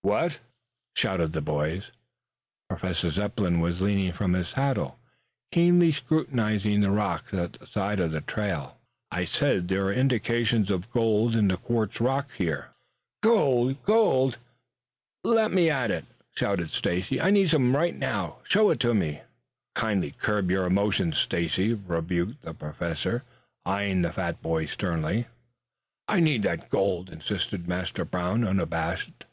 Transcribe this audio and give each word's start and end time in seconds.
"What?" 0.00 0.38
shouted 0.94 1.32
the 1.32 1.42
boys. 1.42 1.90
Professor 2.70 3.10
Zepplin 3.10 3.58
was 3.60 3.80
leaning 3.80 4.12
from 4.12 4.32
his 4.34 4.48
saddle, 4.48 5.00
keenly 5.50 5.90
scrutinizing 5.90 6.80
the 6.80 6.92
rocks 6.92 7.34
at 7.34 7.54
the 7.54 7.66
side 7.66 7.98
of 7.98 8.12
the 8.12 8.20
trail. 8.22 8.78
"I 9.10 9.24
said, 9.24 9.66
there 9.66 9.84
are 9.86 9.92
indications 9.92 10.70
of 10.70 10.90
gold 10.92 11.34
in 11.34 11.48
the 11.48 11.56
quartz 11.56 12.00
rock 12.00 12.30
here" 12.34 12.68
"Gold! 13.24 13.82
Gold! 13.82 14.38
Lead 15.24 15.50
me 15.50 15.68
to 15.68 15.92
it," 15.92 16.04
shouted 16.36 16.70
Stacy. 16.70 17.20
"I 17.20 17.30
need 17.30 17.50
some 17.50 17.74
right 17.76 17.94
now. 17.98 18.38
Show 18.44 18.70
it 18.70 18.80
to 18.80 18.94
me!" 18.94 19.22
"Kindly 19.74 20.12
curb 20.12 20.50
your 20.52 20.64
emotions, 20.64 21.18
Stacy," 21.18 21.74
rebuked 21.74 22.42
the 22.42 22.54
Professor, 22.54 23.24
eyeing 23.66 24.02
the 24.02 24.12
fat 24.12 24.40
boy 24.40 24.66
sternly. 24.66 25.26
"I 26.08 26.20
need 26.20 26.44
that 26.44 26.70
gold," 26.70 27.10
insisted 27.10 27.68
Master 27.68 28.04
Brown, 28.06 28.42
unabashed. 28.44 29.24